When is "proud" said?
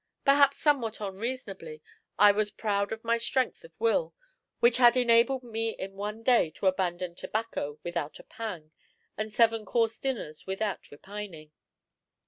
2.49-2.91